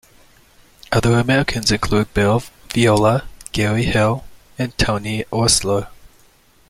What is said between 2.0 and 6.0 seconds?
Bill Viola, Gary Hill and Tony Oursler.